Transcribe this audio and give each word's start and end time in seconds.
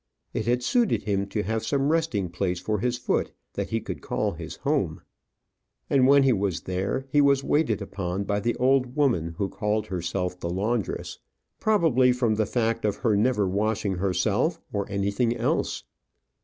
It 0.33 0.47
had 0.47 0.63
suited 0.63 1.03
him 1.03 1.27
to 1.27 1.43
have 1.43 1.63
some 1.63 1.91
resting 1.91 2.29
place 2.29 2.59
for 2.59 2.79
his 2.79 2.97
foot, 2.97 3.31
that 3.53 3.69
he 3.69 3.79
could 3.79 4.01
call 4.01 4.31
his 4.31 4.55
home; 4.55 5.01
and 5.91 6.07
when 6.07 6.23
he 6.23 6.33
was 6.33 6.61
there, 6.61 7.05
he 7.11 7.21
was 7.21 7.43
waited 7.43 7.83
upon 7.83 8.23
by 8.23 8.39
the 8.39 8.55
old 8.55 8.95
woman 8.95 9.35
who 9.37 9.47
called 9.47 9.85
herself 9.85 10.39
the 10.39 10.49
laundress 10.49 11.19
probably 11.59 12.11
from 12.11 12.33
the 12.33 12.47
fact 12.47 12.83
of 12.83 12.95
her 12.95 13.15
never 13.15 13.47
washing 13.47 13.97
herself 13.97 14.59
or 14.73 14.89
anything 14.89 15.37
else. 15.37 15.83